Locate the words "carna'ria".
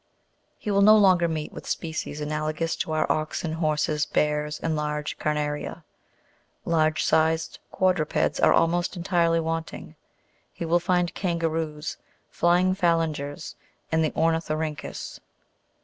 5.19-5.83